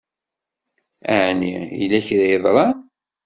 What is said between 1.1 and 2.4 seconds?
Ɛni yella kra i